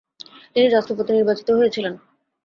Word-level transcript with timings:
তিনি 0.53 0.67
রাষ্ট্রপতি 0.67 1.11
নির্বাচিত 1.13 1.49
হয়েছিলেন। 1.51 1.93